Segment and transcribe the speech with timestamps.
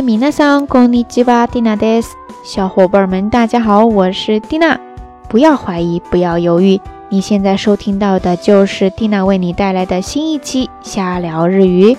[0.00, 2.12] 嗨，米娜桑，こんにちは，蒂娜です。
[2.42, 4.80] 小伙伴们，大家好，我是蒂娜。
[5.28, 11.90] 不要怀疑，不要犹豫，你现在收听到的就是蒂娜为你带来的新一期瞎聊日语。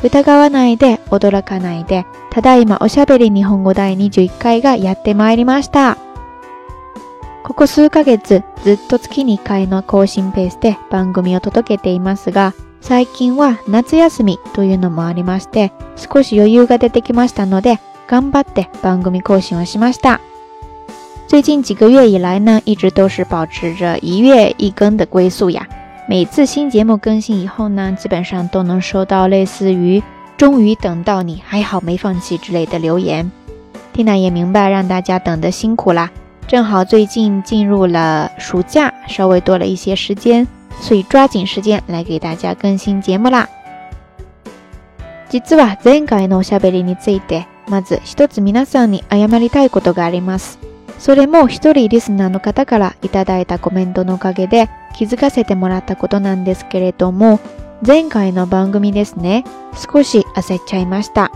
[0.00, 5.98] 疑わないで、驚かないで、ただいまおしゃべり日本語第21回がやってまいりました。
[7.44, 20.20] ここ数ヶ月、ずっと月2回の更新ペースで番組を届けていますが、最近は夏休みというのもありまして、少し余裕が出てきましたので、頑張って番組更新をしました。
[21.28, 25.64] 最近几个月以来呢，一直都是保持着一月一更的归宿呀。
[26.08, 30.02] 每次新节目更新以后呢，基本上都能收到类似于
[30.36, 33.30] “终于等到你，还好没放弃”之类的留言。
[33.92, 36.10] t 娜也明白让大家等的辛苦啦，
[36.48, 40.48] 正好最近进入了暑假，稍微多了一些时间。
[40.80, 43.48] 所以抓緊時間来给大家更新节目啦。
[45.28, 50.58] 実は前回のおしゃべりについて、まず一つ皆さんに謝りたいことがあります。
[50.98, 57.40] それも一人リスナーの方からいただいたコメントのおかげで気づかせてもらったことなんですけれども、
[57.84, 59.44] 前回の番組ですね、
[59.92, 61.32] 少し焦っちゃいました。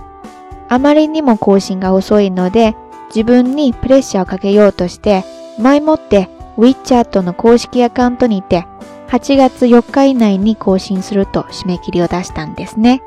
[0.69, 2.77] あまりにも更新が遅いので、
[3.15, 5.25] 自分にプレッシャーをかけようとして、
[5.59, 8.67] 前もって WeChat の公式アカウントにて
[9.09, 13.01] 8月4号以内更新すると締め切りを出したんですね。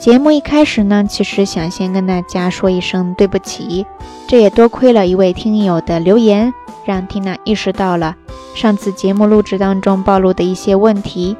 [0.00, 3.86] 节目一开始呢，其实想先跟大家说一声对不起，
[4.26, 6.52] 这也多亏了一位听友的留言，
[6.84, 8.16] 让缇娜意识到了
[8.56, 11.36] 上次节目录制当中暴露的一些问题。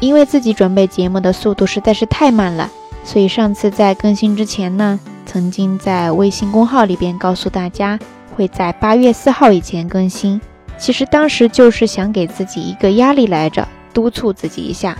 [0.00, 2.70] 因为自己准备节目的速度实在是太慢了，
[3.04, 7.98] 所以上次在更新之前呢，曾经在微信公号里边告诉大家
[8.36, 10.40] 会在八月四号以前更新。
[10.78, 14.96] 其实当时就是想给自己一个压力来着，督促自己一下。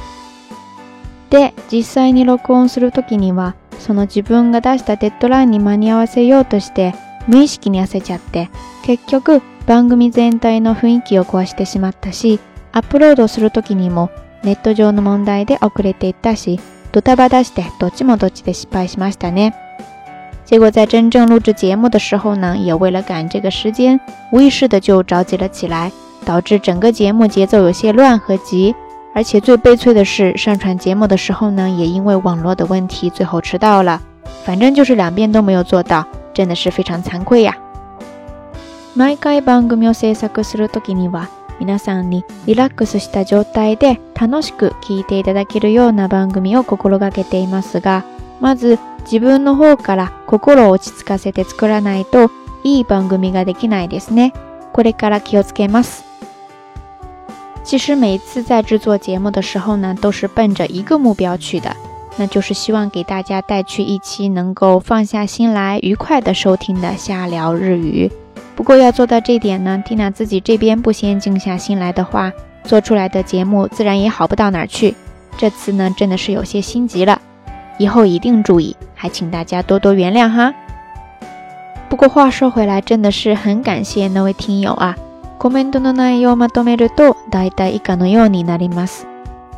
[1.31, 6.95] で、実際に録音するときには、その自分が出したデッドラインに間に合わせようとして、
[7.27, 8.51] 無意識に焦っちゃって、
[8.85, 12.39] 結局番組全体の雰囲気を壊してしまったし、
[12.73, 14.11] アップロードするときにも
[14.43, 16.61] ネット上の問題で遅れていったし、
[16.93, 19.64] ドタバタしてどっちもどっちで失敗しましたね。
[20.44, 23.99] 结果在真正录制节目的时候呢，也为了赶这个时间，
[24.31, 25.91] 无意识的就着急了起来，
[26.25, 28.75] 导致整个节目节奏有些乱和急。
[29.15, 34.03] 而且最悲催的是，上传节目的时候呢，也因为网络的问题，最后迟到了。
[34.44, 37.55] 反正就是两遍都没有做到，真的是非常惭愧呀。
[38.97, 41.26] 毎回番組を制作するときには、
[41.59, 48.03] 皆さんにリラックスした状態で楽しく聞いていただけるような番組を心がけていますが、
[48.41, 52.31] まず自分の方から心を落ち着かせて作らないと
[52.65, 54.33] いい番組ができないですね。
[54.73, 56.05] これから気をつけます。
[57.65, 61.75] 其实每次在制作节目的时候呢，都是奔着一个目标去的，
[62.17, 68.11] 那就是希望给大家带去一期能够放下心来、愉快的收听的下聊日语。
[68.57, 72.33] 不过要做到这点呢，Tina 自己这边不先静下心来的话，
[72.65, 74.95] 做出来的节目自然也好不到哪去。
[75.37, 77.21] 这次呢，真的是有些心急了，
[77.79, 78.75] 以后一定注意。
[79.05, 80.55] 还请大家多多原谅哈。
[81.91, 84.97] 不过话说回来，真的是很感谢那位听友啊。
[85.39, 89.06] コメントの内容をまとめると、大体以下のようになります。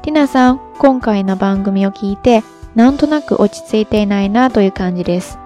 [0.02, 2.43] ティナさん、今回の番組を聞いて、
[2.75, 5.38] なんとなく落ち着いていないなという感じです。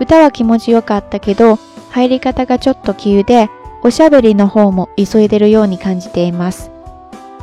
[0.00, 1.58] 歌は気持ちよかったけど、
[1.90, 3.50] 入り方がちょっと急で、
[3.84, 6.70] おしゃべりの方も急いでるように感じています。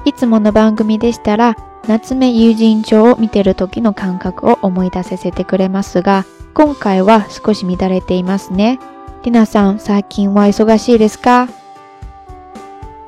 [0.06, 1.56] いつもの番組でしたら、
[1.92, 8.78] 夏目友人帐”を見てる時の感覚を思い出させてくれますが、今回は少し乱れていますね。
[9.24, 11.50] ディナさん、最近は忙しいですか？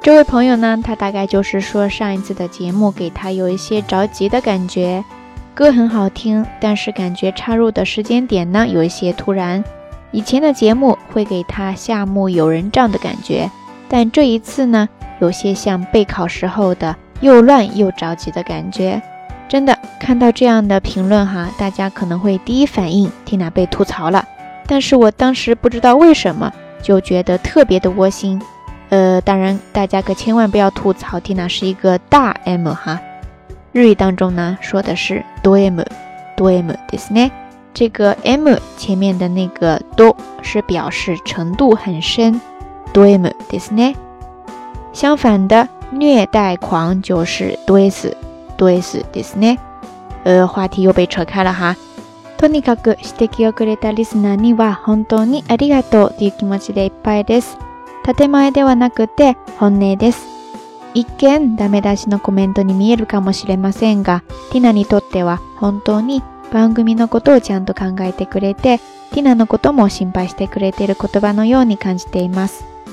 [0.01, 5.03] 这位朋友呢，他大概就是说上一次的节目给他有一些着急的感觉，
[5.53, 9.63] 歌很好听，但是感觉插入的时间点呢有一些突然。
[10.11, 13.47] 以前的节目会给他夏目友人帐的感觉，
[13.87, 14.89] 但这一次呢，
[15.19, 16.95] 有些像备考时候的。
[17.21, 19.01] 又乱又着急的感觉，
[19.47, 24.27] 真的看到这样的评论哈，大家可能会第一反应缇娜被吐槽了，
[24.67, 26.51] 但是我当时不知道为什么
[26.81, 28.41] 就觉得特别的窝心。
[28.89, 32.99] 呃，当然大家可千万不要吐槽缇娜是一个大 M 哈，
[33.71, 35.81] 日语当中呢说的是多 M，
[36.35, 37.29] 多 M ですね。
[37.73, 42.41] 这个 M 前面的那个多是表示程度很深，
[42.91, 43.93] 多 M ですね。
[44.91, 45.69] 相反的。
[45.93, 49.59] 虐待狂就是ですね。
[50.23, 51.75] 呃，话题又被扯开了哈。
[52.37, 57.57] とにかく指摘をくれたリスナーには本当にありがとうという気持ちでいっぱいです。
[58.17, 60.25] 建前ではなくて本音です。
[60.93, 66.23] 一見ダメ出しのコメントに見えるかもしれませんが、ティナにとっては本当に
[66.53, 68.79] 番組のことをちゃんと考えてくれて、
[69.11, 72.70] ティナのことも心配してくれている言葉のように感じています。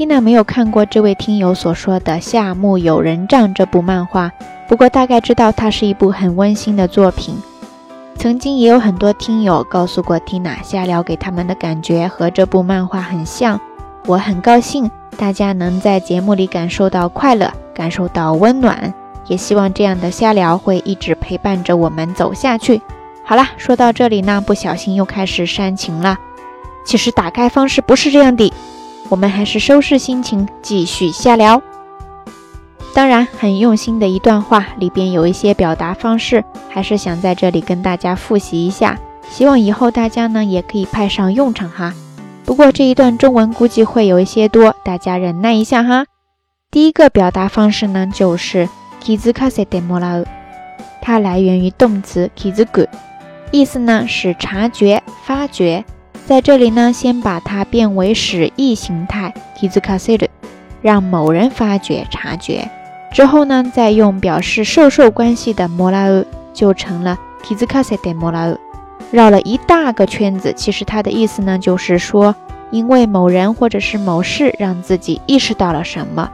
[0.00, 4.32] 蒂娜没有看过这位听友所说的《夏目友人帐》这部漫画，
[4.66, 7.36] 不过大概知道它是一部很温馨的作品。
[8.16, 13.60] 曾经也有很多听友告诉过蒂娜，瞎聊给他们的感觉和这部漫画很像。
[14.06, 18.94] 我很高兴大家能在节目里感受到快乐，感受到温暖，
[19.26, 22.80] 也希望这样的瞎聊会一直陪伴着我们走下去。
[23.22, 26.16] 好了，说到这里呢，不小心又开始煽情了。
[26.86, 28.50] 其实打开方式不是这样的。
[29.10, 31.60] 我们还是收拾心情，继续瞎聊。
[32.94, 38.96] 当然，很用心的一段话，里边有一些表达方式，还是想在这里跟大家复习一下。
[39.28, 41.92] 希望以后大家呢也可以派上用场哈。
[42.44, 46.06] 不过这一段中文估计会有一些多，大家忍耐一下哈。
[46.70, 48.68] 第一个表达方式呢，就是
[49.02, 50.24] “kizukasetemora”，
[51.02, 52.86] 它来源于动词 “kizuku”，
[53.50, 55.84] 意思呢是察觉、发觉。
[56.30, 60.30] 在这里呢，先把它变为使役形态 k i z u k a s e t
[60.80, 62.70] 让某人发觉、察觉
[63.12, 66.24] 之后呢，再用表示授受关系的 m o r a
[66.54, 68.56] 就成了 kizukasete m o r a
[69.10, 72.32] 绕了一大个圈子，其实它的意思呢，就是说
[72.70, 76.30] 因为某人或者是某事，让自己意识到了什么。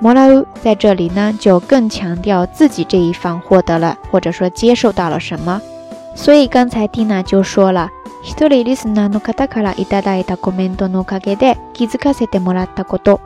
[0.00, 5.60] m o 乌在这里呢，就更强调自己这一方获得了或者说接受到了什么。
[6.18, 7.88] 所以刚才听 i ジ a シュアラ
[8.24, 13.20] 一人リスナーの方からいただいたコメントのおかげで気づかせてもらったこと。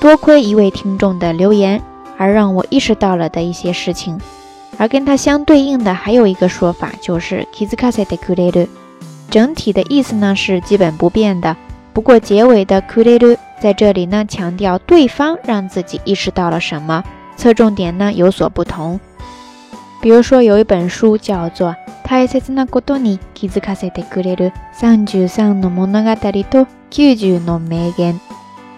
[0.00, 1.82] 多亏一位听众的留言，
[2.16, 4.20] 而让我意识到了的一些事情。
[4.78, 8.68] 而跟它相对应的还有一个说法就是気づかせてくれる。
[9.28, 11.56] 整体的意思呢是基本不变的，
[11.92, 17.02] 不过结尾的くれる在这里呢强调对方让自己意识到了什么，
[17.36, 19.00] 侧重点呢有所不同。
[20.00, 21.74] 比如说有一本书叫做。
[22.06, 26.14] 大切なことに気づかせてくれる三十三の物語
[26.50, 28.20] と九十の名言。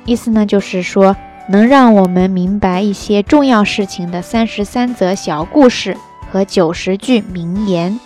[0.06, 1.16] Isna Josho，
[1.48, 5.96] 能让我们明白一些重要事情的三十三则小故事
[6.30, 7.98] 和九十句名言。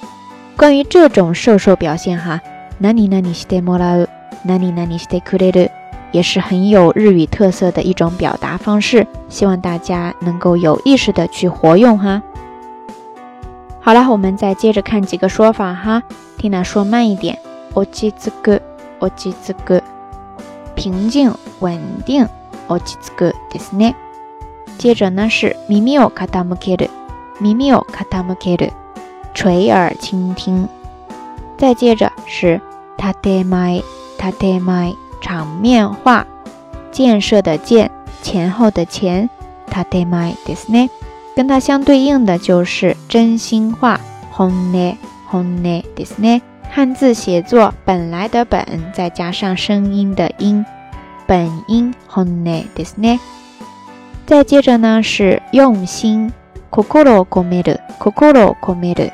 [0.56, 2.40] 关于这种受受表现，哈，
[2.80, 4.08] ナニナニしてモラオ、
[4.46, 5.68] ナニナニしてクレル，
[6.12, 9.06] 也是很有日语特色的一种表达方式。
[9.28, 12.22] 希望大家能够有意识的去活用哈。
[13.82, 16.02] 好了，我们再接着看几个说法哈，
[16.36, 17.38] 听它说慢一点，
[17.74, 18.60] 落ち着く、
[19.00, 19.80] 落ち着く，
[20.74, 22.28] 平静稳定，
[22.68, 23.94] 落ち着くですね。
[24.76, 26.90] 接着呢是耳を傾ける、
[27.40, 28.70] 耳を傾ける，
[29.34, 30.68] 垂耳倾听。
[31.56, 32.60] 再接着是
[32.98, 33.42] てて
[35.22, 36.26] 場面化、
[36.92, 37.90] 建設的建、
[38.22, 39.28] 前后的前、
[39.68, 40.90] て面化ですね。
[41.34, 44.96] 跟它相对应的就是真心话 h o n e
[45.28, 50.64] h o n d i s n e 汉字写作本来的本，再加上声音的音，
[51.26, 53.20] 本音 h o n e d i s n e
[54.26, 56.32] 再接着呢是用心
[56.70, 59.12] ，kokoro，kome d o o r o o m e d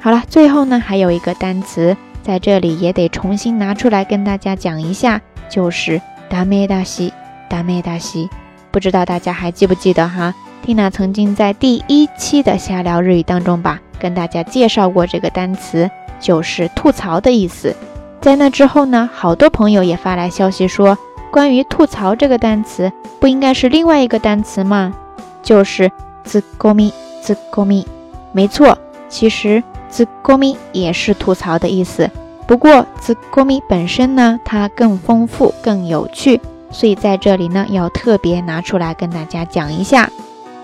[0.00, 7.12] 好了，最后呢还有一个单词在这里也得重新拿出来跟大家讲一下，就是大咩大喜，
[7.48, 8.28] 大咩大喜，
[8.70, 10.32] 不知道大家还记不记得哈？
[10.64, 17.76] 蒂娜曾经在第一期的瞎聊日语当中吧，跟大家介绍过这个单词，就是吐槽的意思。
[18.22, 20.96] 在那之后呢，好多朋友也发来消息说，
[21.30, 22.90] 关于吐槽这个单词，
[23.20, 24.94] 不应该是另外一个单词吗？
[25.42, 25.92] 就是
[26.24, 26.90] z gomi
[27.20, 27.84] z gomi，
[28.32, 28.78] 没错，
[29.10, 32.10] 其实 z gomi 也是吐槽的意思。
[32.46, 36.40] 不过 z gomi 本身呢，它更丰富、更有趣，
[36.70, 40.08] 所以在这里呢，要特别拿出来跟大家讲一下。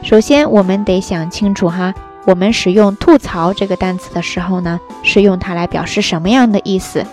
[0.03, 1.93] 首先，我们得想清楚哈，
[2.25, 7.05] 我们使用“吐槽”这个单词的时候呢，是用它来表示什么样的意思？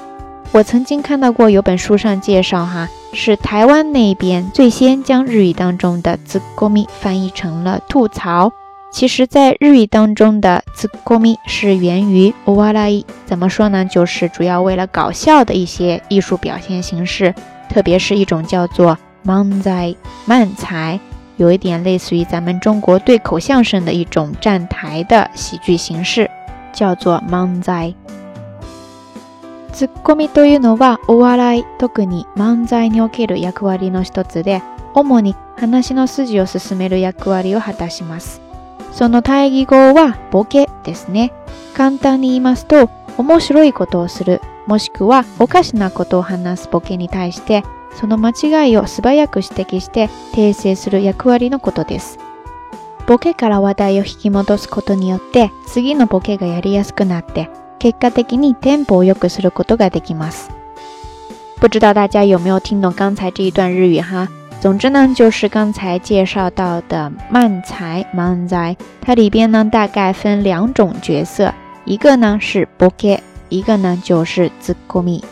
[0.54, 8.54] 我曾经看到过有本书上介绍哈，是台湾那边最先将日语当中的 z g o m i 翻译成了“吐槽”。
[8.90, 13.84] 其实，在日语当中的 z g o m i 是源于 “ovalai”，怎么说呢？
[13.84, 17.36] 就是主要为了搞笑的一些艺术表现形式，
[17.70, 20.98] 特别是一种叫做 “manzai” 漫才。
[21.38, 26.30] 有一点类似于咱们中国对口相声的一种站台的喜剧形式，
[26.74, 27.94] 叫做漫才。
[29.72, 34.64] ツッコミというのはお笑い、特に漫才における役割の一つで、
[34.96, 38.42] 主に話の筋を進める役割を果たします。
[38.92, 41.32] その対義語はボケですね。
[41.76, 42.90] 簡単に言いますと、
[43.20, 47.62] 面白いことをする、もしくはおかしなことを話すボケに対して、
[47.98, 52.20] その間違いを素早く指摘して訂正する役割のことです。
[53.08, 57.50] ボケから話題を引き戻すことによって次のボケがやりやすくなって
[57.80, 60.52] 結果的にテンポを良くすることができます。
[61.60, 64.28] 不知道大家有没有听懂刚才这一段日语哈？
[64.62, 71.52] 总之呢，就是刚才介绍到的漫才 （manzai），它里边呢大概分两种角色，
[71.86, 75.24] 一个呢是 boke，一个呢就是 z u k o m i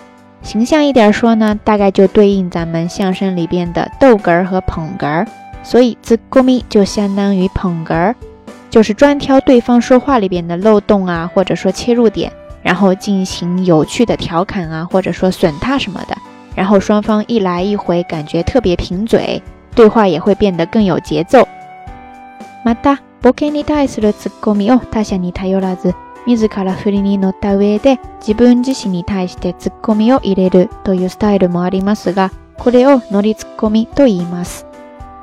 [0.46, 5.25] 形象一点说呢，大概就对应咱们相声里边的逗哏和捧哏，
[5.64, 8.14] 所以自咕咪就相当于捧哏，
[8.70, 16.16] 就是专挑对方说话里边的漏洞啊，或者说切入点，然后进行有趣的调侃啊，或者说损他什么的，
[16.54, 19.42] 然后双方一来一回，感觉特别贫嘴，
[19.74, 21.48] 对话也会变得更有节奏。
[22.64, 25.96] また、ボケに代わる自貢米を他社に頼らず。
[26.25, 34.65] 自ら振りに乗った上で自分自身に対してツッコミを入れるというスタイルもありますが、これをノリツッコミと言います。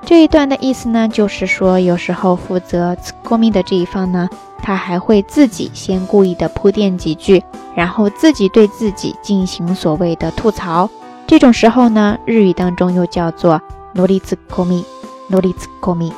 [0.04, 4.28] 这一段的意思呢，就是说有时候负责ツッコミ的这一方呢，
[4.62, 7.42] 他还会自己先故意的铺垫几句，
[7.74, 10.88] 然后自己对自己进行所谓的吐槽。
[11.26, 13.60] 这种时候呢，日语当中又叫做
[13.96, 14.84] ノリツッコミ。
[15.30, 16.12] ノリツッコミ，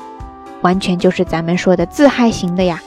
[0.60, 2.82] 完全就是咱们说的自嗨型的呀。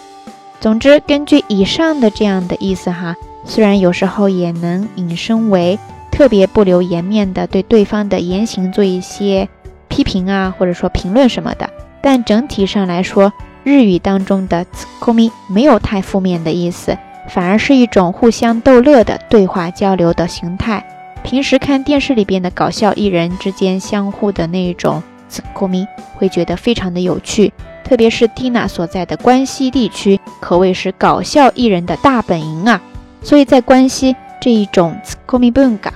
[0.59, 5.77] 总之，根据以上的这样的意思哈，虽然有时候也能引申为
[6.11, 9.47] 特别不留颜面的对对方的言行做一些
[9.87, 11.69] 批评啊，或者说评论什么的，
[12.01, 13.31] 但整体上来说，
[13.63, 16.97] 日语当中的“つこみ”没有太负面的意思，
[17.29, 20.83] 反而是一种互相逗乐的对话交流的形态。
[21.23, 25.85] 平时看电视里边的搞笑艺人之间相互的那一种“つこみ”，
[26.17, 27.53] 会觉得非常的有趣。
[27.87, 32.81] 特别是蒂娜所在的关西地区，可谓是搞笑艺人的大本营啊。
[33.23, 35.93] 所以在关西这一种“s k o m i b u n g a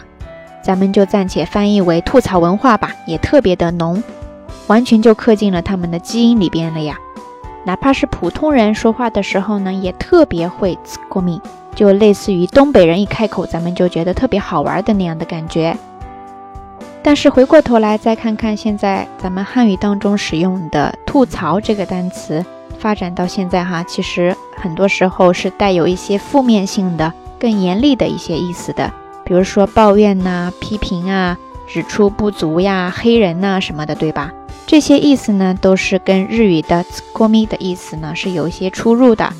[0.61, 4.01] 咱们就暂且翻译为吐槽文化吧，也特别的浓，
[4.67, 6.97] 完全就刻进了他们的基因里边了呀。
[7.65, 11.41] 哪怕是普通人说话的时候呢，也特别会“s k o m i
[11.75, 15.75] 就类似于东北人一开口，咱们就觉得特别好玩的那样的感觉。
[17.03, 22.45] 但是回过头来再看看现在咱们汉语当中使用的“吐槽”这个单词，
[22.77, 28.93] 发展到现在哈，其实很多时候是带有一些负面性的、更严厉的一些意思的，
[29.25, 34.31] 比如说抱怨呐、批评啊、指出不足呀、黑人呐什么的，对吧？
[34.67, 39.33] 这些意思呢，都是跟日语的“つこみ”的意思呢是有一些出入的。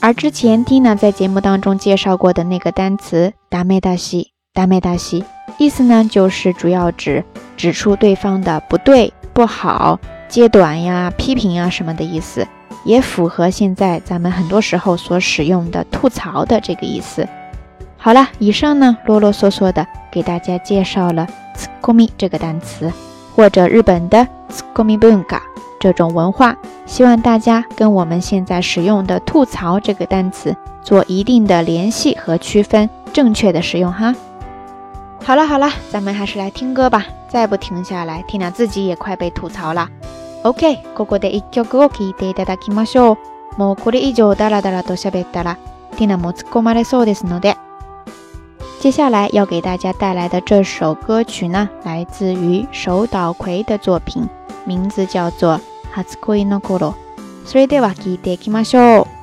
[0.00, 4.32] 而之前蒂娜在节目当中介绍过的那个单词“达咩达西”。
[4.56, 5.22] 大美大西
[5.58, 7.22] 意思呢，就是主要指
[7.58, 12.46] 指出对方的不对、不好、揭短呀、批评啊什么的意思，
[12.82, 17.28] 也符合现在咱们很多时候所使用的吐槽的这个意思。
[17.98, 22.90] 好了，以上呢啰啰嗦嗦的给大家介绍了“s つ m み”这个单词，
[23.34, 25.40] 或者日本的“s m i b u n g a
[25.78, 34.14] 这种文化，希望大家跟我们现在使用的“吐槽”这个单词做一定的联系和区分，正确的使用哈。
[35.26, 37.04] 好了好了，咱们还是来听歌吧。
[37.28, 39.88] 再不停下来，听娜自己也快被吐槽了。
[40.44, 40.78] O.K.
[40.94, 41.42] い
[42.14, 43.16] ていただきましょう。
[43.58, 47.56] もうこれ以上ダラダラと喋ったら、ィナもっ込まれそうですので。
[48.80, 54.28] 接下来要给大家带来的这首歌曲呢，来自于手岛葵的作品，
[54.64, 55.58] 名字叫做
[55.92, 56.78] 《はじのこ
[57.44, 59.15] それでは君で君もしよう。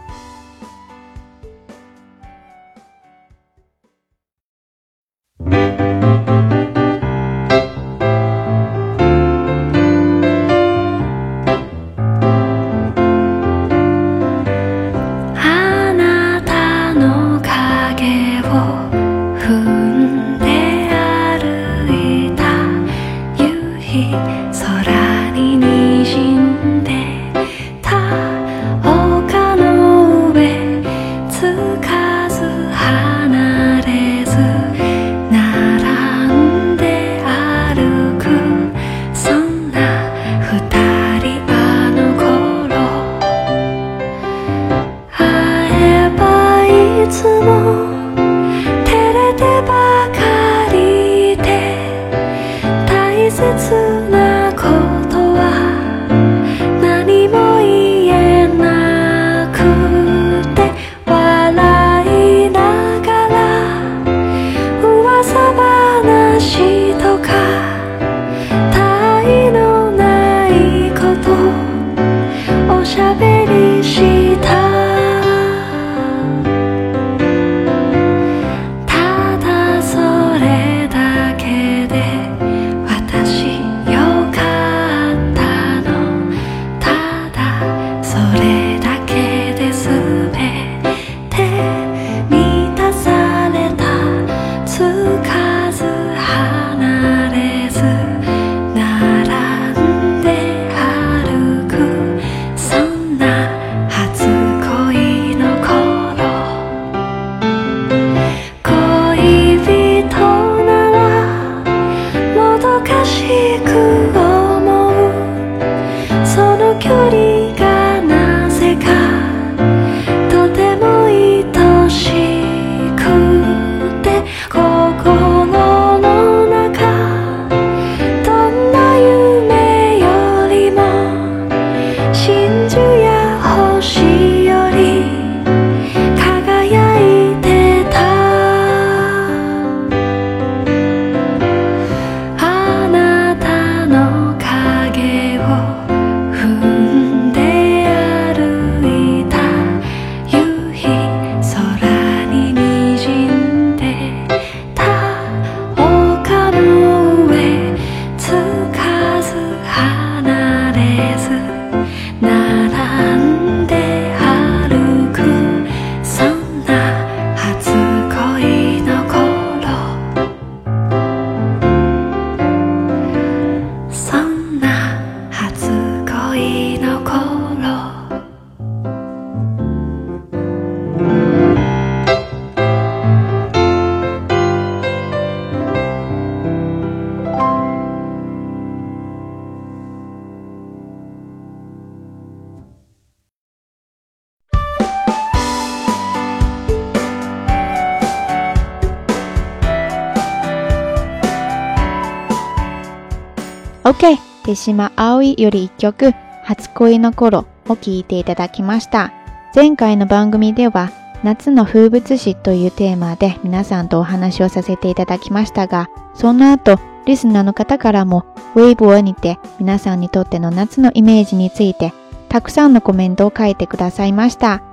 [203.86, 204.18] OK!
[204.46, 206.14] 手島葵より一曲、
[206.46, 209.12] 初恋の頃を聴いていただきました。
[209.54, 210.90] 前回の番組では、
[211.22, 221.94] 夏の風物詩というテーマで皆さんとお話をさせていただきましたが、その後、リスナーの方からも、ウェイブをにて皆さんにとっての夏のイメージについて、
[222.30, 224.64] たくさんのコメントを書いてくださいました。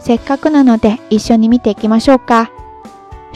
[0.00, 2.50] せっかくなので一緒に見ていきましょうか。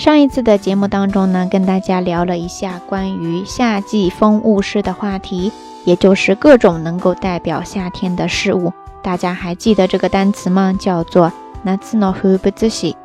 [0.01, 5.53] 上一次的节目当中呢，跟大家聊了一下关于夏季风物诗的话题，
[5.85, 8.73] 也就是各种能够代表夏天的事物。
[9.03, 10.75] 大家还记得这个单词吗？
[10.81, 11.31] 叫做
[11.67, 12.97] “夏之诺夫布之西”。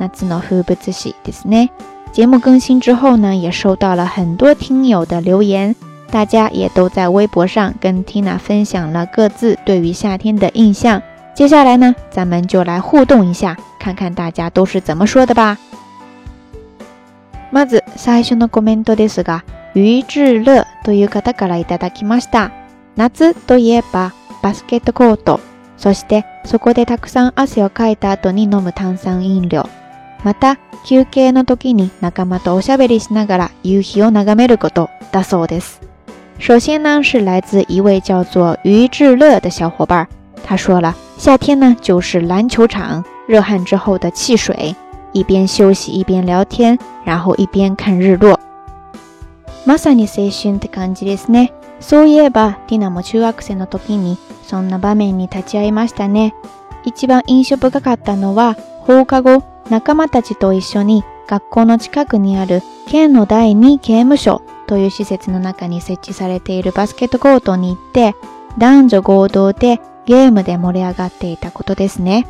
[0.00, 1.68] 夏之诺夫布之西，对呢。
[2.10, 5.76] 节目更新之后呢，也收到了很多听友的留言，
[6.10, 11.02] 大家也都在微博上跟 Tina 分享了各自对于夏天的印象。
[11.34, 15.58] 接下来呢，咱们就来互动一下，看看大家都是怎么说的吧。
[17.54, 19.44] まず最初のコメントですが、
[19.76, 22.50] ゆいじるという方からいただきました。
[22.96, 24.12] 夏といえば
[24.42, 25.38] バスケットコート、
[25.76, 29.68] そしてそこでたくさん汗をかいた後に飲む炭酸飲料、
[30.24, 35.80] また休憩の時に仲間とおしゃべりしながら夕日を眺めることだそうです。
[36.44, 40.08] 首先呢是来自一位叫做于志乐的小伙伴，
[40.44, 44.74] 他说了，夏天呢就是篮球场热汗之后的汽水。
[45.14, 48.38] 一边休息一边聊天，然后一边看日落。
[49.64, 51.52] まさに青春って感じですね。
[51.80, 56.34] そういえば、ティナも中学生の時にそんな場面に立ち会いましたね。
[56.84, 68.14] 一番印象深かったのは、放課後、仲間たちと一緒に学校の近くにある県の第二刑務所という施設の中に設置されているバスケットコートに行って、
[68.58, 72.26] 男女合同でゲームで盛り上がっていたことですね。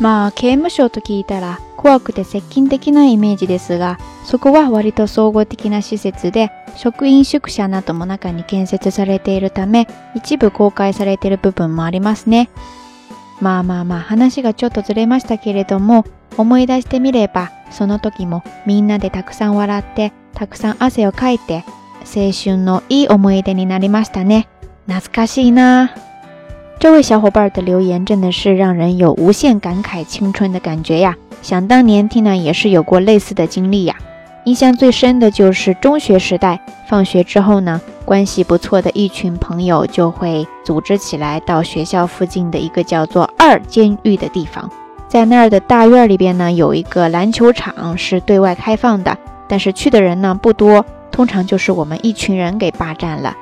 [0.00, 12.48] まあ刑務所と聞いたら怖くて接近できないイメージですが、そこは割と総合的な施設で、職員宿舎なども中に建設されているため、一部公開されている部分もありますね。
[13.40, 16.04] まあまあまあ話がちょっとずれましたけれども、
[16.36, 21.64] 思い出してみれば、その時もみんなでたくさん笑って、たくさん汗をかいて、
[22.00, 24.48] 青春のいい思い出になりましたね。
[24.86, 26.09] 懐かしいなぁ。
[26.80, 31.14] 这位小伙伴的留言真的是让人有无限感慨青春的感觉呀！
[31.42, 33.94] 想当年，n 娜也是有过类似的经历呀。
[34.44, 44.70] 印象最深的就是中学时代，放学之后呢，关系不错的一群朋友就会组织起来，到学校附近的一个叫做“二监狱”的地方，
[45.06, 53.36] 在那儿的大院里边呢，有一个篮球场是对外开放的，但是去的人呢不多，通常就是我们一群人给霸占了。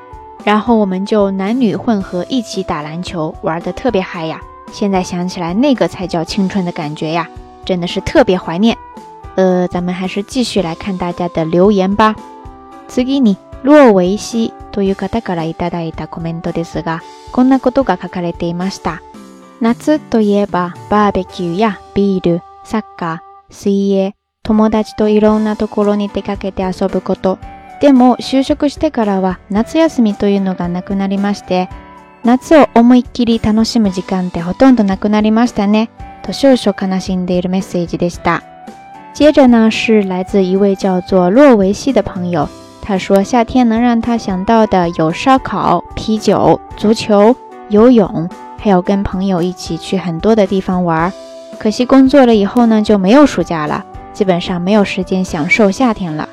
[0.49, 4.41] 然后我们就男女混合一起打篮球，玩的特别嗨呀！
[4.73, 7.29] 现在想起来，那个才叫青春的感觉呀，
[7.67, 8.75] 真的是特别怀念。
[9.35, 12.17] 呃，咱们还是继续来看大家的留言吧。
[12.89, 19.03] 次に、ロヴィシ、多々個々ら一々一々コメントですが、こんなことが書かれていました。
[19.61, 23.19] 夏といえばバーベキューやビール、サッカー、
[23.55, 27.37] 水泳、友達といろんなところに出かけて遊ぶこと。
[27.81, 31.69] でも就職してからは夏休みというのがなくなりまして、
[32.25, 35.91] 夏を思いっきり楽しむ時間ってほとんどなくなりましたね。
[36.31, 36.57] 接
[39.33, 42.47] 着呢是来自一位叫做洛维西的朋友，
[42.83, 47.35] 他说夏天能让他想到的有烧烤、啤酒、足球、
[47.71, 51.11] 游泳，还有跟朋友一起去很多的地方玩。
[51.59, 56.29] 可惜工作了以后呢就没有暑假了，基本上没有时间享受夏天了。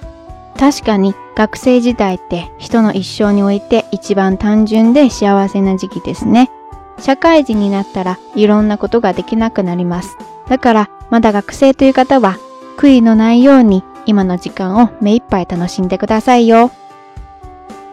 [0.59, 6.49] 確かに学生時代って人の一生において一番単純で幸せな時期ですね。
[6.97, 10.17] 社会人になったらいろんなことができなくなります。
[10.47, 12.37] だからまだ学生という方は
[12.77, 16.71] 悔いのないように今の時間を目いっぱい楽しんでくださいよ。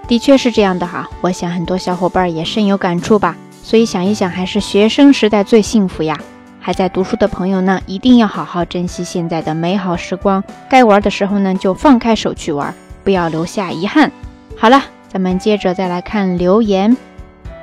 [0.07, 3.35] 的确是这样的哈，我想很多小伙伴也深有感触吧。
[3.65, 6.17] 所以想一想，还是学生时代最幸福呀。
[6.65, 10.43] 还在读书的朋友呢，一定要好好珍惜现在的美好时光。
[10.69, 12.73] 该玩的时候呢，就放开手去玩，
[13.03, 14.13] 不要留下遗憾。
[14.57, 16.97] 好了，咱们接着再来看留言。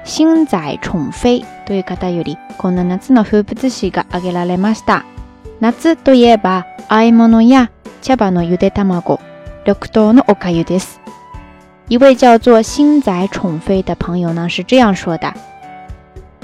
[0.04, 2.38] 星仔宠妃对卡达有利。
[2.58, 4.84] 可能呢，只能喝不只是一个阿吉拉雷马夏
[6.04, 7.70] といえば、あいものや
[8.02, 9.02] 茶碗のゆで卵、
[9.64, 11.00] 緑豆のおかゆです。
[11.88, 15.34] 一位叫做星仔宠妃的朋友呢，是这样说的：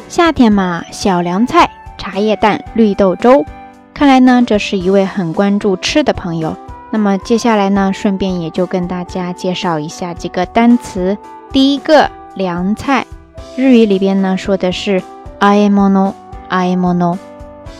[0.07, 1.74] 夏天嘛，小凉菜。
[2.05, 3.43] 茶叶蛋、绿豆粥，
[3.91, 6.55] 看来呢，这是一位很关注吃的朋友。
[6.91, 11.17] 那么接下来呢，顺便也就跟大家介绍一下几个单词。
[11.51, 13.07] 第一个凉菜，
[13.57, 15.01] 日语里边呢说的是
[15.39, 17.17] “iemono”，iemono，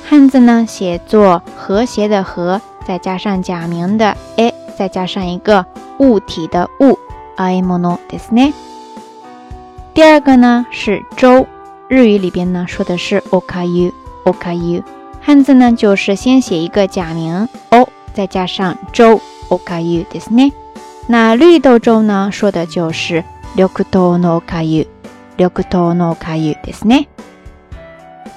[0.09, 5.67] 汉字呢写作和谐的和，再加上假名的 a，再加上一个
[5.99, 6.97] 物体的物
[7.37, 8.53] ，“iemono desu ne”。
[9.93, 11.45] 第二个呢是粥，
[11.87, 13.91] 日语里边呢说的是 “okayu”。
[14.25, 14.83] o k a you，
[15.21, 20.51] 汉字呢就是先写一个假名 o，再加上粥 Okae you，对不对？
[21.07, 23.23] 那绿豆粥呢，说的就是
[23.55, 27.05] r 豆 o k u t o no kae you，t o no k a you，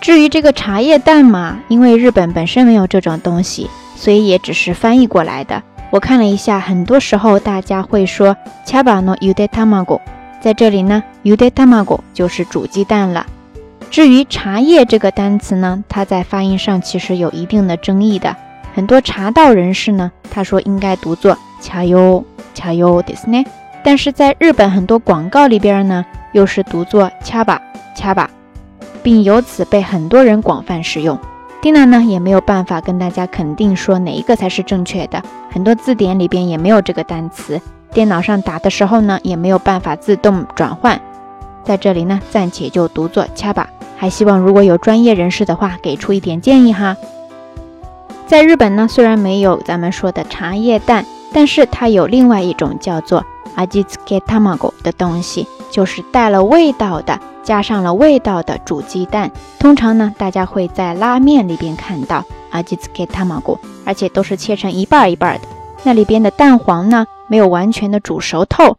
[0.03, 5.63] 至于这个茶叶蛋嘛，因为日本本身没有这种东西，所以也只是翻译过来的。
[5.91, 10.01] 我看了一下，很多时候大家会说 chabano yudetamago，
[10.43, 13.25] 在这里呢，yudetamago 就是煮鸡蛋了。
[13.91, 18.37] 至于茶叶这个单词呢，它在发音上其实有一定的争议的。
[18.75, 22.23] 很多茶道人士呢，他说应该读作“恰哟
[22.55, 23.43] 恰哟”的斯呢，
[23.83, 27.61] 但是在日本很多广告里边呢，又是读作“恰吧
[27.95, 28.29] 恰吧”，
[29.03, 31.19] 并由此被很多人广泛使用。
[31.63, 35.21] 蒂娜呢，也没有办法跟大家肯定说哪一个才是正确的。
[35.51, 37.61] 很多字典里边也没有这个单词，
[37.93, 41.01] 电脑上打的时候呢，也没有办法自动转换。
[41.65, 43.69] 在这里呢，暂且就读作“恰吧”。
[43.99, 46.97] 还希望如果有专业人士的话，给出一点建议哈。
[48.27, 53.25] 在日本呢，虽然没有咱们说的茶叶蛋，但是它有另外一种叫做
[53.57, 59.33] 阿吉斯给塔芒果的东西，就是带了味道的，加上了味道的煮鸡蛋。
[59.59, 65.49] 通常呢，大家会在拉面里边看到阿吉斯给塔芒果，而且都是切成一半一半的。
[65.83, 68.77] 那里边的蛋黄呢，没有完全的煮熟透，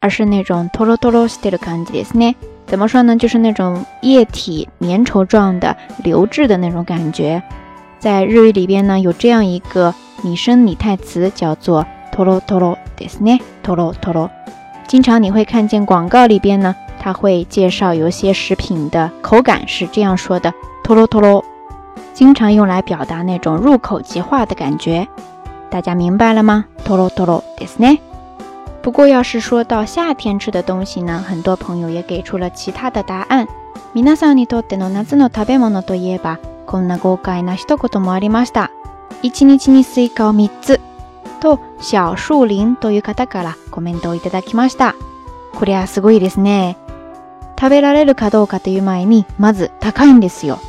[0.00, 2.34] 而是那种トロトロしてる感じですね。
[2.68, 3.16] 怎么说呢？
[3.16, 7.42] 就是那种液体粘稠状的流质的那种感觉，
[7.98, 13.40] 在日语里边呢，有这样一个拟声拟态词，叫做 t r desu ロトロですね。
[13.62, 14.28] toro”。
[14.86, 20.52] 经常你会看见广告里边呢，它会介绍有些食品的口感是这样说的
[20.84, 21.42] ，t r toro”，
[22.12, 25.08] 经常用来表达那种入口即化的感觉，
[25.70, 28.00] 大家明白了吗？t r トロトロですね。
[28.88, 33.46] 不过，要是说到夏天吃的东西呢，很多朋友也给出了其他的答案。
[33.92, 38.70] 皆さんにとっての夏の食べ物といえば、こんな豪快な一言もありました。
[39.22, 40.80] 1日にスイカを3つ
[41.40, 44.94] と、小树林という方からコメントをいただきました。
[45.54, 46.78] これはすごいですね。
[47.60, 50.60] 食べられるかどうかという前に、まず高いんですよ。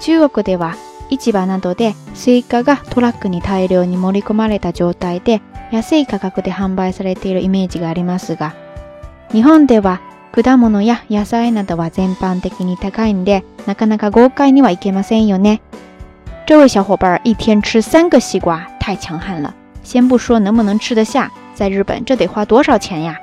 [0.00, 0.74] 中国では
[1.08, 8.54] 市場などでスイカがトラックに大量に盛り込まれた状態で安い価格で販売されているイメージがありますが、
[9.32, 10.00] 日本では
[10.32, 13.44] 果物や野菜などは全般的に高いんで。
[16.46, 19.54] 这位小伙伴一天吃三个西瓜，太强悍了！
[19.82, 23.18] 先不说能不能吃得下，在日本这得花多少钱呀？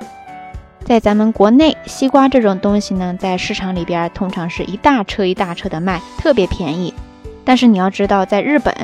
[0.84, 6.92] 在咱们国内，西瓜这种东西呢，在市场里边通常是一大车一大车的卖，特别便宜。
[7.44, 8.74] 但是你要知道，在日本，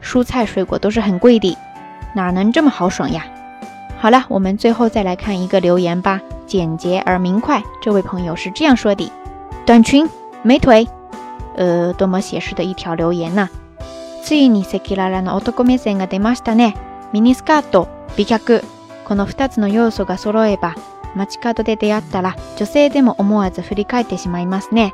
[0.00, 1.58] 蔬菜水果都是很贵的。
[2.14, 3.24] 哪能这么豪爽呀？
[3.98, 7.62] 好了，我们最后再来看一个留言吧，简洁而明快。
[7.82, 9.10] 这位朋友是这样说的：
[9.66, 10.08] 短裙
[10.42, 10.86] 美腿，
[11.56, 13.48] 呃，多么写实的一条留言呐、呢？
[14.22, 16.74] 次女せきララの男目線が出ましたね。
[17.12, 18.62] ミニスカート、美脚。
[19.04, 20.74] この二つの要素が揃えば、
[21.16, 24.92] 街角で出会ったら、女性でも思わず振り返ってしまいますね。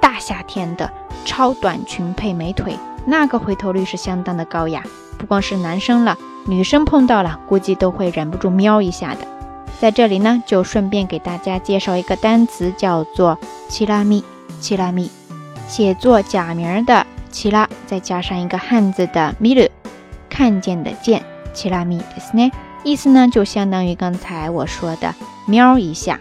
[0.00, 0.90] 大夏天的，
[1.26, 4.82] 超短裙配美腿，那个回头率是相当的高呀。
[5.22, 9.20] 不光是男生了，女生碰到了估计都会忍不住喵一下的。
[9.78, 13.38] 在这里呢，就顺便给大家介绍一个单词，叫做
[13.70, 14.24] “奇拉咪
[14.60, 15.08] 奇拉咪”，
[15.68, 19.70] 写作假名的“奇拉”，再加上一个汉字的“米了，
[20.28, 21.22] 看见的“见
[21.54, 22.50] ”，“奇拉咪”的すね，
[22.82, 25.14] 意思呢就相当于刚才我说的
[25.46, 26.18] “喵一下”。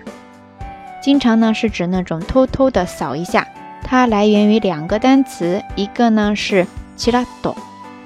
[1.02, 3.48] 经常呢是指那种偷偷的扫一下。
[3.84, 7.58] 它来源于两个单词，一个呢是“奇拉哆”。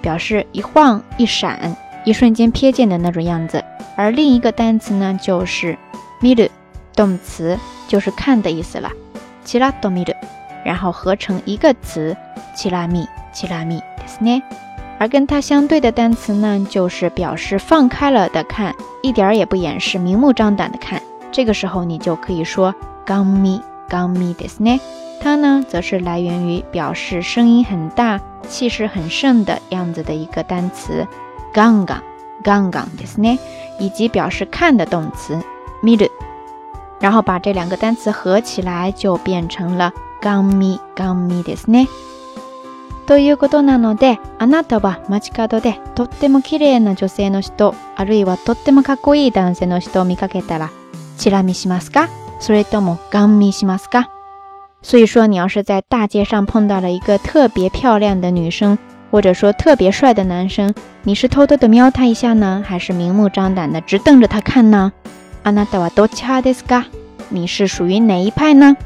[0.05, 3.63] 表示一晃一闪、一瞬间瞥见的那种样子，
[3.95, 5.75] 而另一个单词呢，就是
[6.21, 6.47] miru，
[6.95, 8.91] 动词，就是看的意思了。
[9.43, 10.13] 七ラドミル，
[10.63, 12.15] 然后合成一个词
[12.55, 14.43] 七拉ミ七拉ミですね。
[14.99, 21.01] 而跟它相对的单词呢，就是表示放开了的看，一点儿也不掩饰、明目张胆的看。
[21.31, 22.75] 这个时候你就可以说
[23.07, 24.79] 刚ン刚ガンミですね。
[25.19, 31.07] 它呢，则是来源于表示声音很大、气势很盛的样子的一个单词
[31.53, 32.01] “ガンガン”。
[32.43, 33.39] ガンガンですね，
[33.79, 35.39] 以及表示看的动词
[35.81, 36.09] 見る，
[36.99, 41.87] 然后把这两个单词合起来就变成了ガンミガンミですね。
[43.07, 50.69] ということなので、あなたは街角でとっても綺麗な女性の人、あるいはとってもかっこいい男性の人を見かけたら、
[51.17, 54.09] チラ見しますかそれともガン見しますか
[54.87, 58.77] 所以说，你要是在大街上碰到了一个特别漂亮的女生，
[59.09, 64.93] 或者说特别帅的男生，你是偷偷的瞄他一下呢，还是明目张胆的直瞪着他看呢？
[65.43, 66.83] なたはどちらですか？
[67.29, 68.77] 你是属于哪一派呢？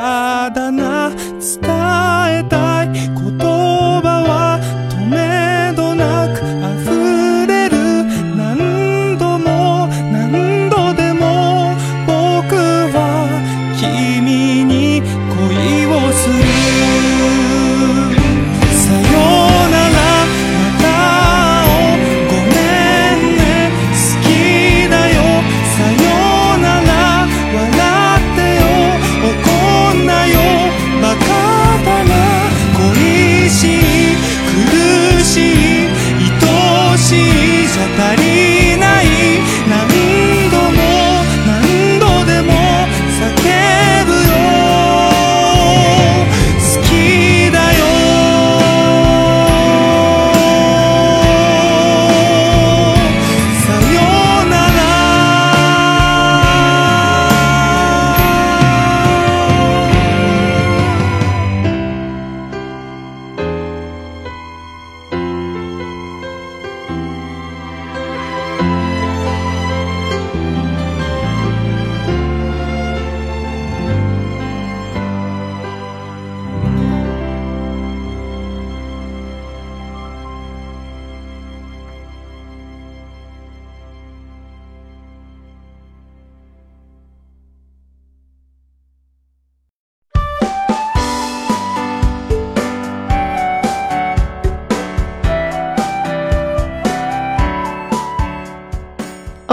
[0.00, 1.77] がだな伝え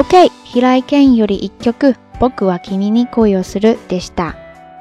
[0.07, 0.29] OK，
[0.61, 1.95] 来けんより一曲。
[2.19, 4.35] 僕は君に恋をするでした。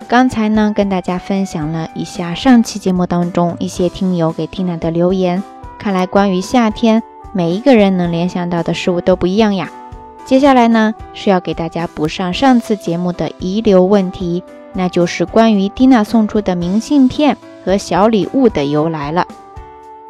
[0.06, 5.42] 刚才呢，跟大家分享了一下上期节目当中一些听友给蒂娜的留言。
[5.78, 9.70] 看来关于夏天，每一个人能联想到的事物都不一样呀。
[10.26, 14.42] 接下来呢，是要给大家补上上次节目的遗留问题，
[14.74, 19.26] 那就是关于蒂娜送出的明信片和小礼物的由来了。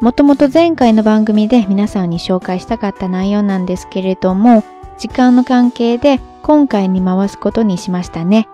[0.01, 4.63] もともと前回の番組で皆さんに紹介したかった内容なんですけれども。
[4.97, 8.47] 時間の関係で今回に回すことにしましたね。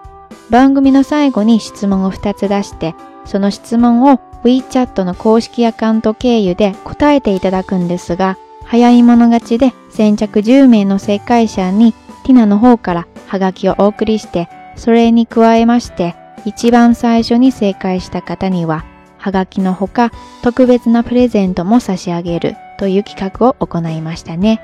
[0.49, 16.15] 番組の最後に質問を2つ出して、その質問を WeChat の公式アカウント経由で答えていただくんですが、早い者勝ちで先着10名の正解者にティナの方からハガキをお送りして、それに加えまして、
[16.45, 18.83] 一番最初に正解した方には、
[19.17, 20.11] ハガキのほか
[20.41, 24.61] 特別なプレゼントも差し上げるという企画を行いましたね。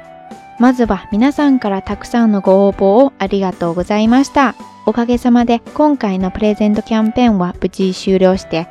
[0.60, 4.56] まずは皆さんからたくさんのご応募をありがとうございました。
[4.88, 8.68] おかげさまで今回のプレゼントキャンペーンは無事終了して。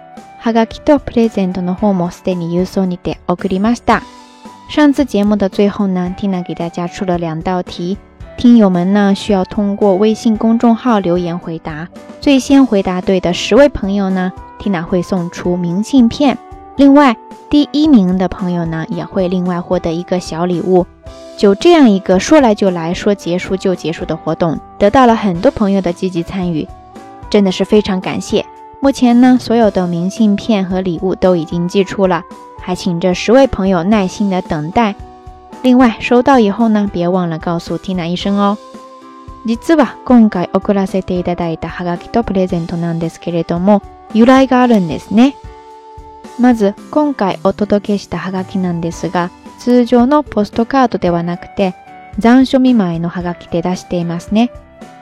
[4.69, 7.99] 上次节目的最后呢，Tina 给大家出了两道题，
[8.37, 11.89] 听友们呢需要通过微信公众号留言回答，
[12.21, 16.39] 最先回答对的十位朋友呢，Tina 会送出明信片，
[16.77, 17.17] 另外
[17.51, 20.87] 第一名的朋友呢也会另外获得一个小礼物。
[21.37, 26.67] 就这样一个说来就来说结束就结束的活动，得到了很多朋友的积极参与，
[27.29, 28.47] 真的是非常感谢。
[28.81, 32.23] 目前呢，所有的明信片和礼物都已经寄出了，
[32.61, 34.95] 还请这十位朋友耐心的等待。
[35.63, 38.57] 另外，收到以后呢，别忘了告诉 Tina 一声哦。
[39.47, 43.83] 実は今回送らせていただいたハガキとプレゼントなんですけれども、
[44.15, 45.35] 由来があるんですね。
[46.39, 49.31] まず今回お届けしたハガキなんですが。
[49.59, 51.75] 通常のポストカードではなくて
[52.19, 54.51] 残暑見舞いのハガキで出していますね。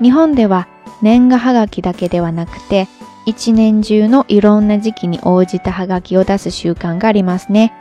[0.02, 0.68] 日本では
[1.02, 2.88] 年賀はがきだけではなくて
[3.26, 7.72] 一年中のいろんな時期に応じたはがきを出す習慣がありますね。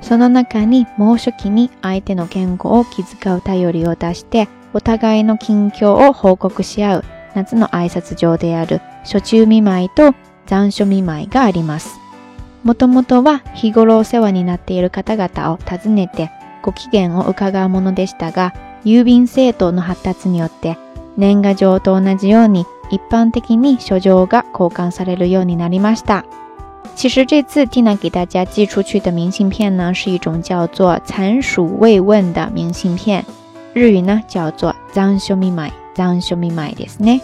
[0.00, 7.04] その中に猛暑期に相手の健康を気遣う頼りを出してお互いの近況を報告し合う
[7.34, 10.14] 夏の挨拶状である暑中見舞いと
[10.46, 12.03] 残暑見舞いがあります。
[12.64, 16.30] もともとは日頃お世話になっている方々を訪ねて
[16.62, 18.54] ご機嫌を伺うものでしたが、
[18.86, 20.78] 郵便制度の発達によって
[21.18, 26.24] 年賀状と同じように一般的に書状が交換されるようになりました。
[26.96, 33.22] 其实这次 Tina 给大家寄出去的明信片呢，是一种叫做“残暑慰问”的明信片，
[33.74, 37.20] 日语呢叫做“残暑見舞残暑見舞ですね。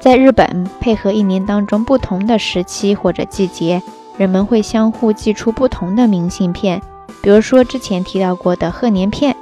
[0.00, 3.80] 在日本，配合一年当中不同的时期或者季节，
[4.18, 6.80] 人们会相互寄出不同的明信片，
[7.22, 9.36] 比如说之前提到过的贺年片。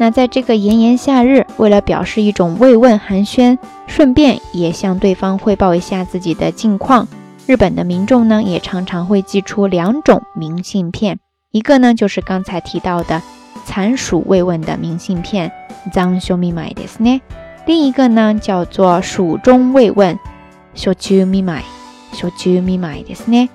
[0.00, 3.58] 那在这个炎炎夏日，为了表示一种慰问寒暄，
[3.88, 7.08] 顺便也向对方汇报一下自己的近况，
[7.46, 11.18] 日本的民众呢也常常会寄出两种明信片，
[11.50, 13.20] 一个呢就是刚才提到的
[13.66, 15.50] 残暑慰问的明信片
[15.92, 16.38] ，zang ですね。
[16.38, 17.20] m i mai des ne，
[17.66, 20.16] 另一个呢叫做暑中慰问
[20.76, 21.62] ，sho chumi mai
[22.12, 23.48] s o u m i mai des ne。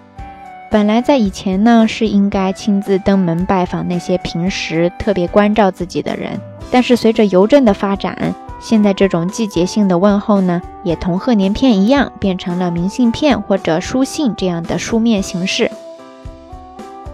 [0.74, 6.32] 本来在以前呢，是应该亲自登门拜访那些平时特别关照自己的人。
[6.72, 15.70] 但是随着邮政的发展，现在这种季节性的问候呢，也同贺年片一样，变成了明信片或者书信这样的书面形式。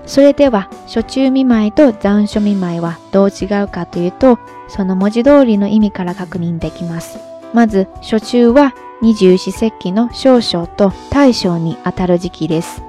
[0.07, 4.37] それでは初中見舞と残暑見舞はどう違うかというと、
[4.69, 7.17] その文字通りの意味から確認できます。
[7.53, 12.81] まず初中は二四節気の少々と大少にあたる時期です。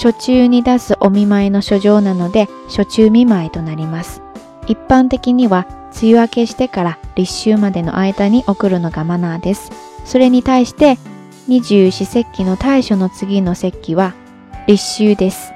[0.00, 4.22] 初中に出すお見舞いの書状なので、初中見舞いとなります。
[4.68, 5.66] 一般的には、
[6.00, 9.72] 梅雨明けしてから立秋までの間に送るのがマナーです。
[10.04, 10.98] それに対して、
[11.48, 14.14] 二十四節気の大暑の次の節気は、
[14.68, 15.52] 立秋です。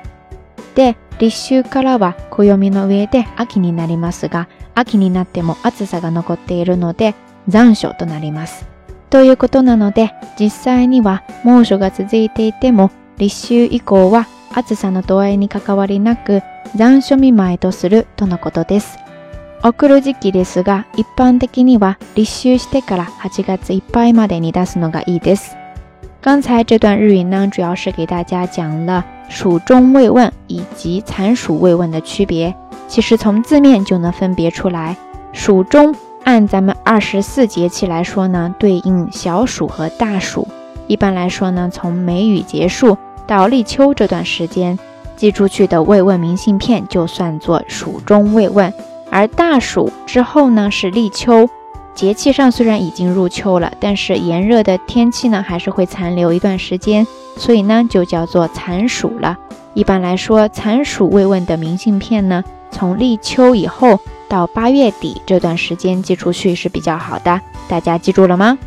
[0.74, 7.14] で、立秋からは暦の上で秋になりますが、秋になっても暑さが残っているので、
[7.47, 8.66] 残暑となります。
[9.09, 13.36] ということなので、実際には猛暑が続いていても、立
[13.66, 14.62] 秋以降はな
[19.74, 25.57] くる時期ですが、一般的には立秋してから8月いっぱいまでに出すのがいいです。
[26.20, 32.55] 刚才这段日语呢，主要是给大家讲了暑中慰问以及残暑慰问的区别。
[32.88, 34.96] 其实从字面就能分别出来。
[35.32, 35.94] 暑中
[36.24, 40.46] 按咱们二十四节气来说呢，对应小暑和大暑。
[40.88, 42.98] 一般来说呢，从梅雨结束。
[43.26, 44.78] 到立秋这段时间
[45.16, 48.72] 寄出去的慰问明信片就算作暑中慰问，
[49.10, 51.48] 而大暑之后呢是立秋
[51.94, 57.06] 节气上虽然已经入秋了，但是炎热的天气呢还是会残留一段时间，
[57.36, 59.38] 所以呢就叫做残暑了。
[59.74, 62.42] 一般来说，残暑慰问的明信片呢，
[62.72, 68.58] 从立秋以后到八月底这段时间寄出去是比较好的，大家记住了吗？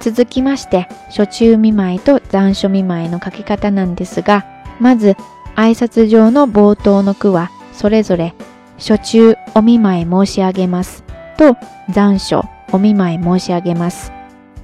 [0.00, 4.46] 続きまして、初中見舞いと残暑見舞いの書き方なんですが、
[4.80, 5.14] まず、
[5.56, 8.34] 挨拶上の冒頭の句は、それぞれ、
[8.78, 11.04] 初中お見舞い申し上げます
[11.36, 11.56] と、
[11.92, 12.42] 残暑
[12.72, 14.12] お見舞い申し上げます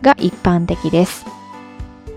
[0.00, 1.26] が一般的です。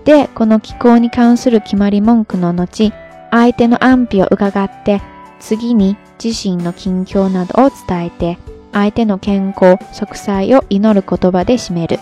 [0.06, 2.94] で、この気候に関する決まり文句の後、
[3.32, 5.02] 相手の安否を伺って、
[5.42, 8.38] 次に自身の近況などを伝えて、
[8.72, 12.00] 相手の健康、息災を祈る言葉で締める。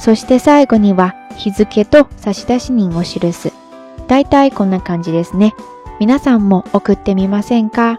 [0.00, 3.52] そして最後には日付と差出人を記す。
[4.08, 5.52] 大体こんな感じですね。
[6.00, 7.98] 皆さんも送ってみませんか？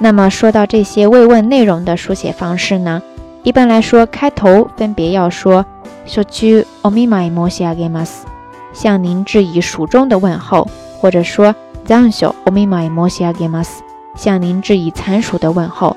[0.00, 3.02] 那么说到这些慰问内容的书写方式呢？
[3.42, 5.66] 一般来说，开头分别要说
[6.06, 8.24] “shoju omimai m o s i a g m a s
[8.72, 10.68] 向您致以属中的问候，
[11.00, 11.52] 或者说
[11.88, 13.82] “zansho omimai m o s i a g m a s
[14.14, 15.96] 向您致以残暑的问候。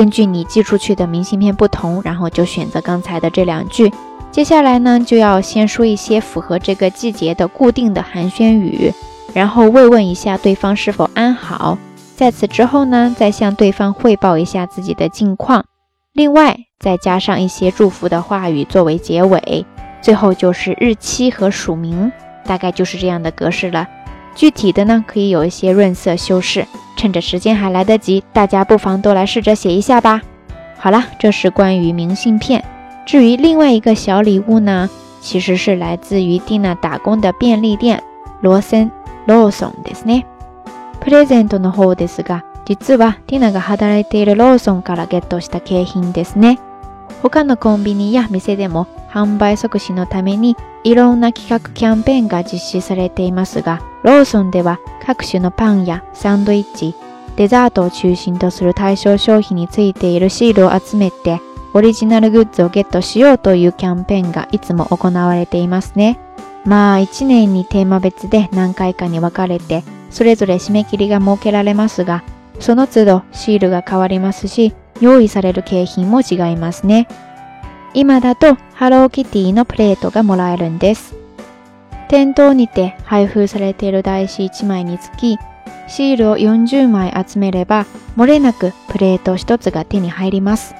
[0.00, 3.92] 根据你寄出去的明信片不同，然后就选择刚才的这两句。
[4.30, 8.90] 接下来呢，就要先说一些符合这个季节的固定的寒暄语，
[9.34, 11.76] 然后慰问一下对方是否安好。
[12.16, 15.66] 在此之后呢，再向对方汇报一下自己的近况，
[16.14, 19.66] 另外再加上一些祝福的话语作为结尾。
[20.00, 22.10] 最后就是日期和署名，
[22.46, 23.86] 大概就是这样的格式了。
[24.40, 26.66] 具体的呢，可以有一些润色修饰。
[26.96, 30.22] 趁着时间还来得及，大家不妨都来试着写一下吧。
[30.78, 32.64] 好了，这是关于明信片。
[33.04, 34.88] 至于另外一个小礼物呢，
[35.20, 38.02] 其实是来自于蒂娜打工的便利店
[38.40, 38.90] 罗森。
[39.26, 40.24] 罗森ですね。
[41.04, 46.56] プレゼントの方ですが、実はティナが働いているローソンからゲットした景品ですね。
[47.22, 56.94] 他のコンビニや店でも販売促進のためにいろんな企画キャンペーンが実施されていますが、ローソンでは各種のパンやサンドイッチ、
[57.36, 61.40] デザートを中心とする対象商品についているシールを集めて、
[61.74, 66.18] オリジナルグッズをゲットしようというキャンペーンがいつも行われていますね。
[66.64, 72.22] まあ1年にテーマ別で何回かに分かれて、それぞれ締め切りが設けられますが、
[72.58, 77.06] その都度シールが変わりますし、用意される景品も違いますね。
[77.94, 81.14] 今だとハローキティのプレートがもらえるんです。
[82.08, 85.38] 店頭にて配布されている台紙1枚につき、
[85.88, 87.86] シールを40枚集めれば、
[88.16, 90.74] 漏れなくプレート1つが手に入ります。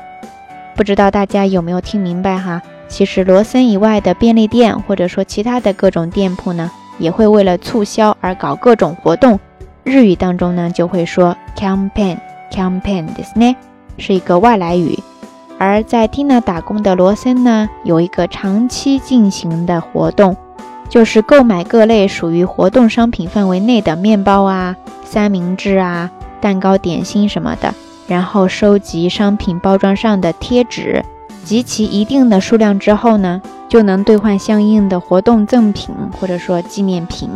[0.76, 2.62] 不知道大家有没有听明白哈？
[2.88, 9.38] 其实罗森以外的便利店，或者说其他的各种店铺呢，也会为了促销而搞各种活动。
[9.84, 13.56] 日语当中呢，就会说 campaign，campaign ですね。
[14.01, 14.98] 是一个外来语，
[15.59, 20.36] 而在 Tina 打工的罗森呢，有一个长期进行的活动，
[20.88, 24.74] 就是购买各类属于活动商品范围内的面包啊、
[25.05, 27.74] 三明治啊、蛋糕、点心什么的，
[28.09, 31.05] 然后收集商品包装上的贴纸，
[31.44, 37.28] 集齐一定的数量之后呢，就能兑换相应的活动赠品或者说纪念品。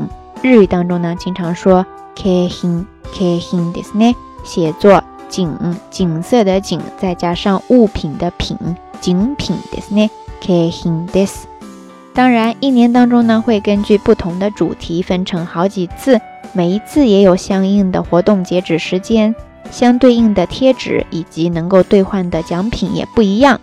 [0.42, 5.02] 日语当中呢，经常说“k h i n kehin” ですね，写作。
[5.28, 5.54] 景
[5.90, 8.56] 景色的景，再加上物品的品，
[9.00, 11.46] 景品的 h i n d 的 s
[12.14, 16.20] 当然，一年当中呢，会根据不同的主题分成好几次，
[16.52, 19.34] 每一次也有相应的活动截止时间，
[19.70, 23.60] 相对应的贴纸以及能够兑换的奖品也不一样。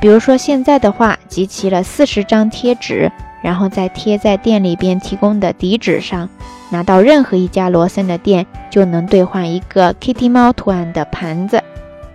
[0.00, 3.10] 比如说现在的话，集齐了四十张贴纸，
[3.42, 6.28] 然后再贴在店里边提供的底纸上。
[6.74, 11.62] 拿到任何一家罗森的店就能兑换一个 Kitty 猫图案的盘子，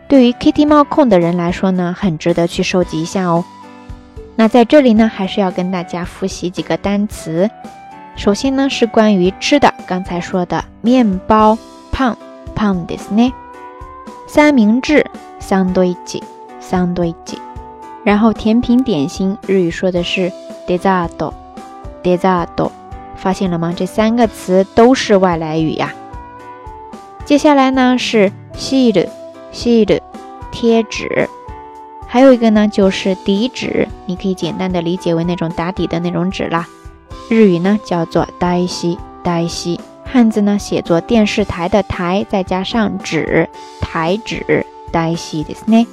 [0.10, 3.46] 对于 Kitty 猫控的人来说呢，很值得去收集一下哦。
[4.36, 7.50] 那在这里呢，还是要跟大家复习几个单词。
[8.18, 11.58] 首先呢是关于吃的，刚才说的面包
[11.94, 12.18] （胖ン）
[12.54, 13.32] パンですね，
[14.28, 15.06] 三明治
[15.40, 16.22] （サンドイッチ）
[16.60, 17.38] サンドイッチ，
[18.04, 20.30] 然后甜品点心日语说的是
[20.68, 21.34] d o d ート
[22.04, 22.72] デザー o
[23.20, 23.74] 发现了吗？
[23.76, 25.94] 这三个词都是外来语呀。
[27.26, 29.08] 接下来呢是 sheet
[29.54, 30.00] sheet
[30.52, 31.30] 贴纸，
[32.08, 36.66] 还有一个呢就是底纸，你可以简单的理解为那种打底的那种纸啦。
[37.30, 43.48] 日语呢叫做 d a i s i d a i s i 汉字呢写作电视台的台再加上纸
[43.82, 45.86] 台纸 d a i s i ですね。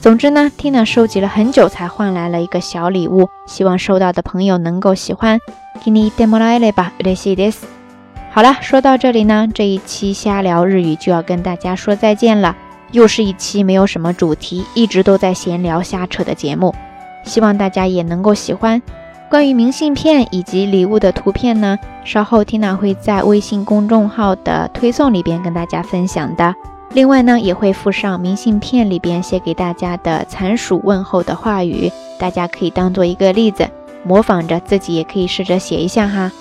[0.00, 5.38] 总之呢，n a 收集了很久才换来了一个小礼物，希望收到的朋友能够喜欢。
[5.82, 7.62] 给你 demo 了，来吧，嬉しいです。
[8.32, 12.54] 好了，说到这里呢，这一期瞎聊日语就要跟大家说再见了。
[12.92, 16.74] 又是一期没有什么主题，一直都在闲聊瞎扯的节目，
[17.24, 18.82] 希望大家也能够喜欢。
[19.30, 26.54] 关于明信片以及礼物的图片呢，稍后 Tina 会在微信公众号的推送里边跟大家分享的。
[26.92, 33.66] 另外呢，也会附上明信片里边写给大家的残暑问候的话语，大家可以当做一个例子。
[34.02, 36.32] 模仿着自己也可以试着写一下哈。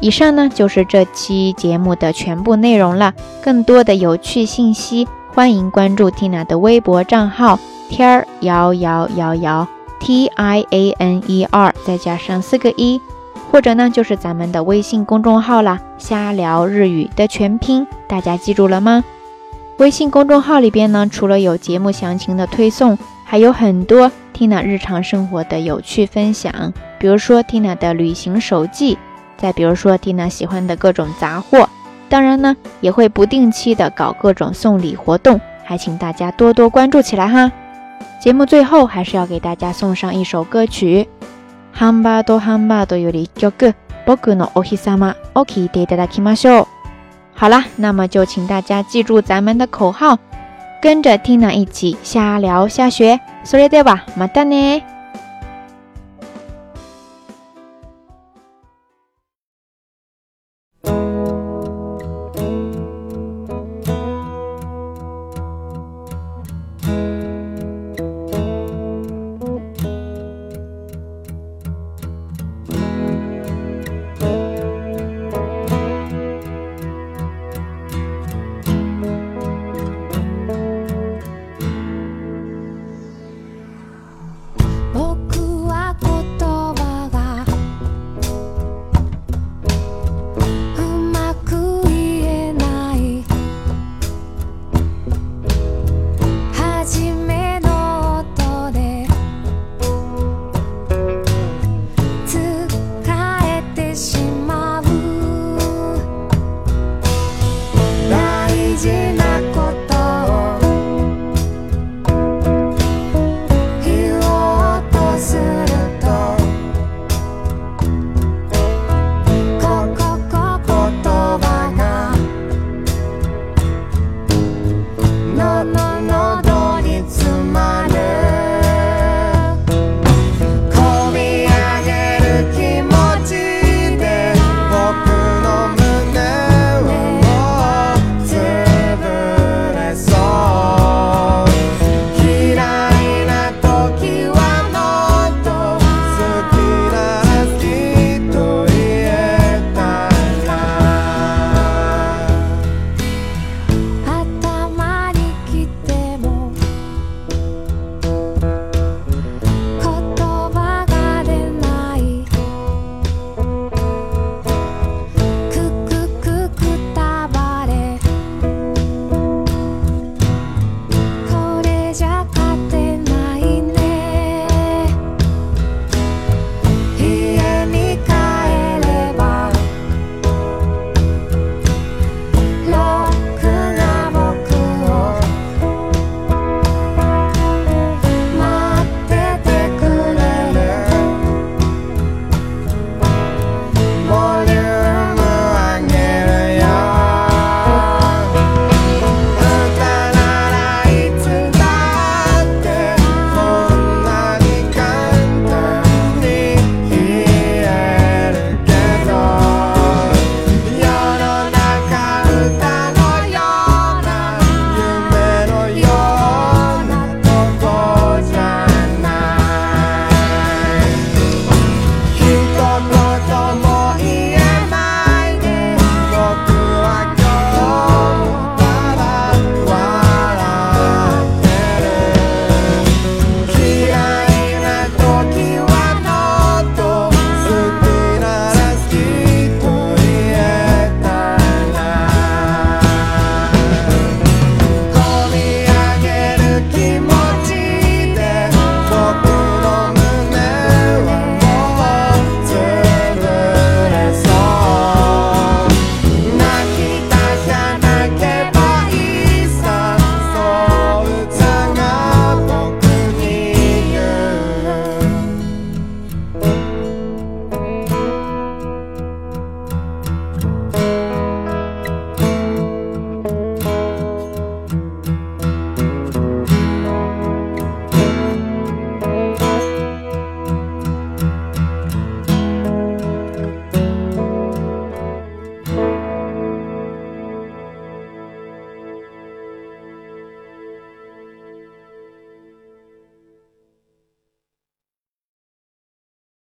[0.00, 3.14] 以上呢就是这期节目的全部内容了。
[3.42, 7.58] 更多的有趣信息，欢迎关注 Tina 的微博账号
[7.90, 9.66] 天儿摇摇摇摇
[10.00, 13.00] T I A N E R” 再加上四个一，
[13.50, 19.04] 或者呢就是咱们的微信公众号了，瞎聊日语的全拼，大家记住了吗？
[19.78, 24.10] 微信公众号里边呢，除了有节目详情的推送，还有很多。
[24.38, 28.96] Tina 日常生活的有趣分享，比如说 Tina 的旅行手记，
[29.36, 31.68] 再比如说 Tina 喜欢的各种杂货。
[32.08, 37.50] 当然呢，也会不定期的搞各种送礼活动，还请大家多多关注起来哈。
[38.20, 41.08] 节目最后还是要给大家送上一首歌曲，
[42.02, 43.48] 《Hamburger Hamburger》より一曲
[44.06, 46.66] 《僕のお妃様》を聞いていただきましょう。
[47.34, 50.16] 好啦，那么就请大家记住咱们的口号。
[50.80, 54.97] 跟着 Tina 一起瞎聊瞎学 s o では d a ね。